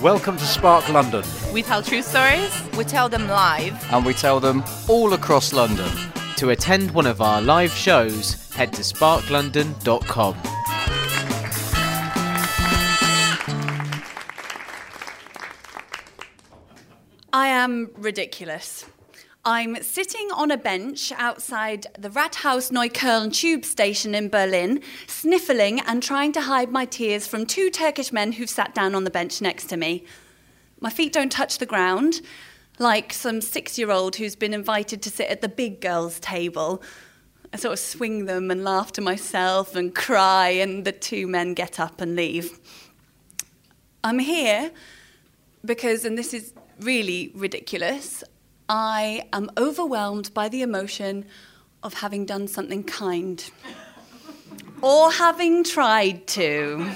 [0.00, 3.74] Welcome to Spark London, We tell true stories, we tell them live.
[3.92, 5.90] and we tell them all across London.
[6.36, 10.36] To attend one of our live shows, head to sparklondon.com.
[17.32, 18.86] I am ridiculous.
[19.48, 26.02] I'm sitting on a bench outside the Rathaus Neukölln tube station in Berlin, sniffling and
[26.02, 29.40] trying to hide my tears from two Turkish men who've sat down on the bench
[29.40, 30.04] next to me.
[30.80, 32.22] My feet don't touch the ground,
[32.80, 36.82] like some six year old who's been invited to sit at the big girls' table.
[37.52, 41.54] I sort of swing them and laugh to myself and cry, and the two men
[41.54, 42.58] get up and leave.
[44.02, 44.72] I'm here
[45.64, 48.24] because, and this is really ridiculous,
[48.68, 51.24] I am overwhelmed by the emotion
[51.82, 53.48] of having done something kind
[54.82, 56.90] or having tried to.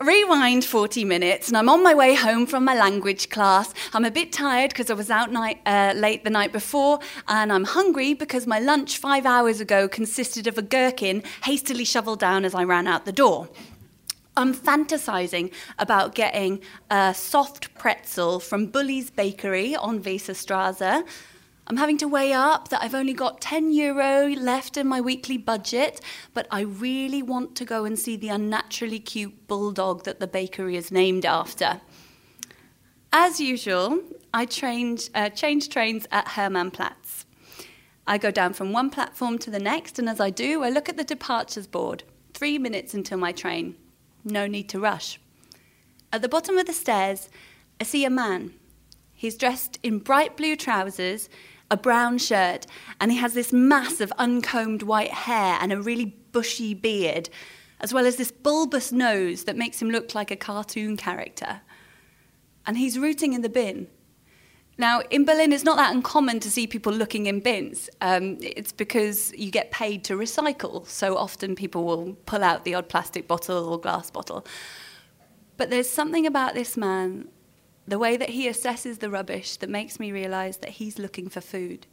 [0.00, 3.72] Rewind 40 minutes, and I'm on my way home from my language class.
[3.92, 6.98] I'm a bit tired because I was out night, uh, late the night before,
[7.28, 12.18] and I'm hungry because my lunch five hours ago consisted of a gherkin hastily shoveled
[12.18, 13.48] down as I ran out the door.
[14.36, 21.06] I'm fantasizing about getting a soft pretzel from Bully's Bakery on Weserstrasse.
[21.68, 25.38] I'm having to weigh up that I've only got 10 euro left in my weekly
[25.38, 26.00] budget,
[26.34, 30.76] but I really want to go and see the unnaturally cute bulldog that the bakery
[30.76, 31.80] is named after.
[33.12, 34.00] As usual,
[34.34, 37.24] I uh, change trains at Hermannplatz.
[38.04, 40.88] I go down from one platform to the next, and as I do, I look
[40.88, 42.02] at the departures board.
[42.34, 43.76] Three minutes until my train.
[44.24, 45.20] No need to rush.
[46.12, 47.28] At the bottom of the stairs,
[47.80, 48.54] I see a man.
[49.12, 51.28] He's dressed in bright blue trousers,
[51.70, 52.66] a brown shirt,
[53.00, 57.28] and he has this mass of uncombed white hair and a really bushy beard,
[57.80, 61.60] as well as this bulbous nose that makes him look like a cartoon character.
[62.66, 63.88] And he's rooting in the bin.
[64.76, 67.88] Now, in Berlin, it's not that uncommon to see people looking in bins.
[68.00, 70.86] Um, it's because you get paid to recycle.
[70.86, 74.44] So often people will pull out the odd plastic bottle or glass bottle.
[75.56, 77.28] But there's something about this man,
[77.86, 81.40] the way that he assesses the rubbish, that makes me realize that he's looking for
[81.40, 81.86] food.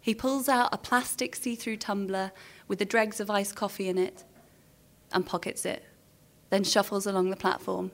[0.00, 2.32] He pulls out a plastic see through tumbler
[2.66, 4.24] with the dregs of iced coffee in it
[5.10, 5.84] and pockets it,
[6.50, 7.92] then shuffles along the platform.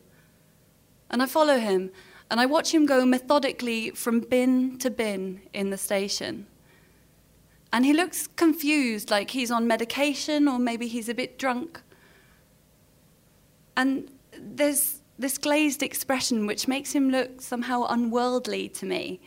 [1.10, 1.92] And I follow him
[2.30, 6.46] and I watch him go methodically from bin to bin in the station.
[7.72, 11.80] And he looks confused, like he's on medication or maybe he's a bit drunk.
[13.76, 19.20] And there's this glazed expression which makes him look somehow unworldly to me.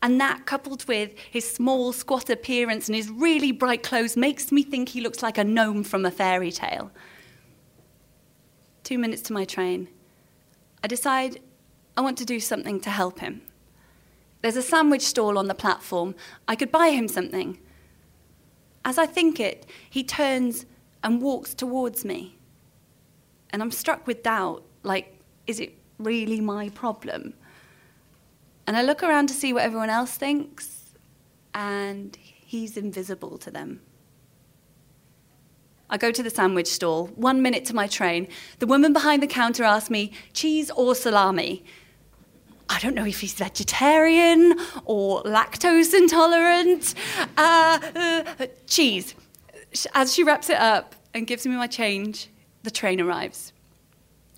[0.00, 4.64] And that, coupled with his small, squat appearance and his really bright clothes, makes me
[4.64, 6.90] think he looks like a gnome from a fairy tale.
[8.82, 9.88] Two minutes to my train.
[10.82, 11.40] I decide
[11.96, 13.42] I want to do something to help him.
[14.40, 16.14] There's a sandwich stall on the platform.
[16.48, 17.58] I could buy him something.
[18.84, 20.66] As I think it, he turns
[21.04, 22.38] and walks towards me.
[23.50, 27.34] And I'm struck with doubt like, is it really my problem?
[28.66, 30.94] And I look around to see what everyone else thinks,
[31.54, 33.80] and he's invisible to them.
[35.90, 38.28] I go to the sandwich stall, one minute to my train.
[38.60, 41.64] The woman behind the counter asks me, cheese or salami?
[42.72, 44.54] I don't know if he's vegetarian
[44.86, 46.94] or lactose intolerant.
[47.36, 49.14] Uh, uh, cheese.
[49.94, 52.28] As she wraps it up and gives me my change,
[52.62, 53.52] the train arrives.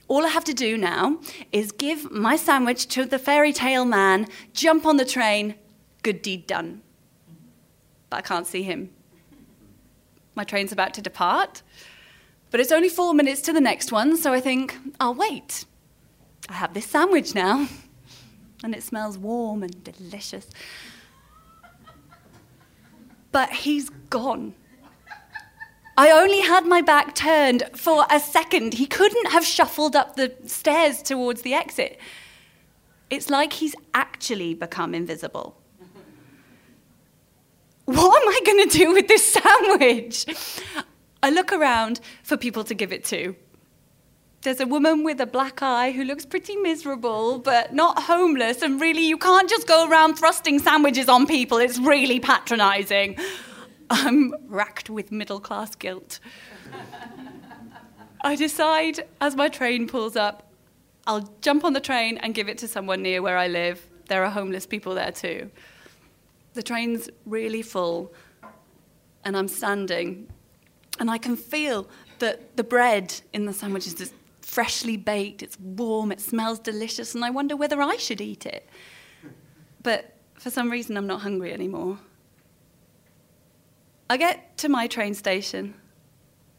[0.08, 1.20] All I have to do now
[1.52, 5.54] is give my sandwich to the fairy tale man, jump on the train,
[6.02, 6.82] good deed done.
[8.10, 8.90] But I can't see him.
[10.34, 11.62] My train's about to depart,
[12.50, 15.64] but it's only four minutes to the next one, so I think I'll wait.
[16.48, 17.68] I have this sandwich now,
[18.64, 20.48] and it smells warm and delicious.
[23.30, 24.54] But he's gone.
[25.96, 28.74] I only had my back turned for a second.
[28.74, 32.00] He couldn't have shuffled up the stairs towards the exit.
[33.10, 35.60] It's like he's actually become invisible.
[37.84, 40.24] What am I going to do with this sandwich?
[41.22, 43.36] I look around for people to give it to.
[44.44, 48.78] There's a woman with a black eye who looks pretty miserable, but not homeless, and
[48.78, 51.56] really, you can't just go around thrusting sandwiches on people.
[51.56, 53.16] It's really patronizing.
[53.88, 56.20] I'm racked with middle class guilt.
[58.20, 60.52] I decide as my train pulls up,
[61.06, 63.86] I'll jump on the train and give it to someone near where I live.
[64.08, 65.50] There are homeless people there too.
[66.52, 68.12] The train's really full,
[69.24, 70.28] and I'm standing,
[71.00, 71.88] and I can feel
[72.18, 74.12] that the bread in the sandwiches is
[74.44, 78.68] freshly baked, it's warm, it smells delicious, and I wonder whether I should eat it.
[79.82, 81.98] But for some reason, I'm not hungry anymore.
[84.08, 85.74] I get to my train station,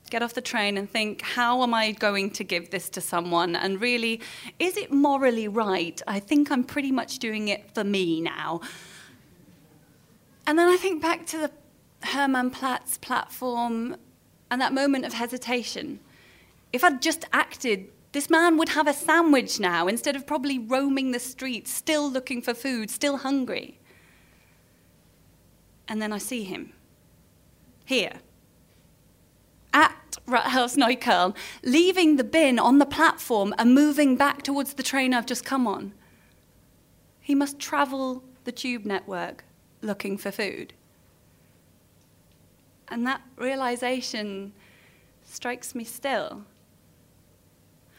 [0.10, 3.56] get off the train, and think, how am I going to give this to someone?
[3.56, 4.22] And really,
[4.60, 6.02] is it morally right?
[6.08, 8.62] I think I'm pretty much doing it for me now.
[10.48, 11.52] And then I think back to the
[12.08, 13.98] Hermann Platz platform
[14.52, 16.00] and that moment of hesitation.
[16.75, 21.12] If I'd just acted, this man would have a sandwich now instead of probably roaming
[21.12, 23.80] the streets, still looking for food, still hungry.
[25.88, 26.74] And then I see him
[27.86, 28.19] here
[29.74, 31.33] at Rathaus Neukölln,
[31.63, 35.66] leaving the bin on the platform and moving back towards the train I've just come
[35.66, 35.94] on.
[37.22, 39.45] He must travel the tube network
[39.81, 40.74] looking for food.
[42.89, 44.51] And that realization
[45.24, 46.44] strikes me still.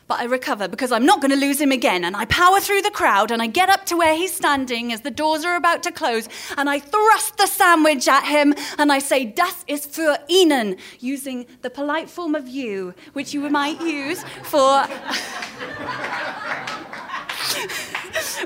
[0.08, 2.04] But I recover because I'm not going to lose him again.
[2.04, 5.00] And I power through the crowd and I get up to where he's standing as
[5.00, 6.28] the doors are about to close.
[6.56, 11.46] And I thrust the sandwich at him and I say, Das ist für Ihnen, using
[11.62, 14.86] the polite form of you, which you might use for.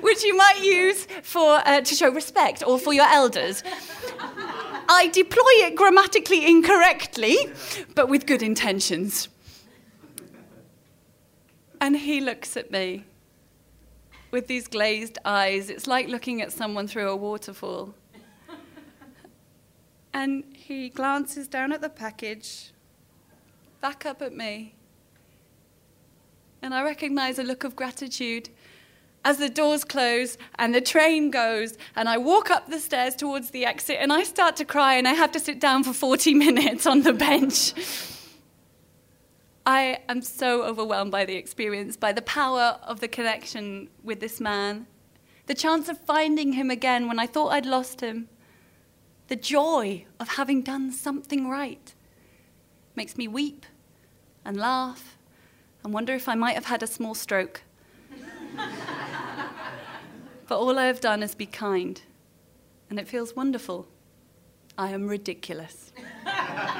[0.01, 3.63] which you might use for, uh, to show respect or for your elders.
[4.89, 7.37] I deploy it grammatically incorrectly,
[7.95, 9.29] but with good intentions.
[11.81, 13.05] And he looks at me
[14.31, 15.71] with these glazed eyes.
[15.71, 17.95] It's like looking at someone through a waterfall.
[20.13, 22.73] And he glances down at the package,
[23.81, 24.75] back up at me.
[26.63, 28.51] And I recognize a look of gratitude
[29.25, 33.51] as the doors close and the train goes, and I walk up the stairs towards
[33.51, 36.35] the exit, and I start to cry, and I have to sit down for 40
[36.35, 37.75] minutes on the bench.
[39.71, 44.41] I am so overwhelmed by the experience, by the power of the connection with this
[44.41, 44.89] man,
[45.47, 48.29] the chance of finding him again when I thought I'd lost him,
[49.29, 51.95] the joy of having done something right.
[52.97, 53.65] Makes me weep
[54.45, 55.17] and laugh
[55.85, 57.63] and wonder if I might have had a small stroke.
[60.49, 62.03] but all I have done is be kind,
[62.91, 63.87] and it feels wonderful.
[64.77, 65.93] I am ridiculous.